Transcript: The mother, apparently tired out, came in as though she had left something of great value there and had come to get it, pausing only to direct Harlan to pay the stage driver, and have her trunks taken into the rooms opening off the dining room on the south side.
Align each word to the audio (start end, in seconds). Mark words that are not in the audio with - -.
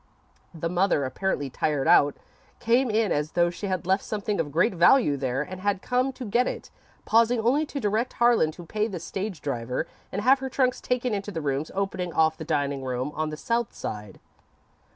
The 0.51 0.67
mother, 0.67 1.05
apparently 1.05 1.51
tired 1.51 1.87
out, 1.87 2.17
came 2.59 2.89
in 2.89 3.11
as 3.11 3.33
though 3.33 3.51
she 3.51 3.67
had 3.67 3.85
left 3.85 4.03
something 4.03 4.39
of 4.39 4.51
great 4.51 4.73
value 4.73 5.15
there 5.15 5.43
and 5.43 5.61
had 5.61 5.83
come 5.83 6.11
to 6.13 6.25
get 6.25 6.47
it, 6.47 6.71
pausing 7.05 7.39
only 7.39 7.67
to 7.67 7.79
direct 7.79 8.13
Harlan 8.13 8.49
to 8.53 8.65
pay 8.65 8.87
the 8.87 8.99
stage 8.99 9.41
driver, 9.43 9.85
and 10.11 10.23
have 10.23 10.39
her 10.39 10.49
trunks 10.49 10.81
taken 10.81 11.13
into 11.13 11.29
the 11.29 11.39
rooms 11.39 11.69
opening 11.75 12.13
off 12.13 12.35
the 12.35 12.43
dining 12.43 12.83
room 12.83 13.11
on 13.13 13.29
the 13.29 13.37
south 13.37 13.75
side. 13.75 14.19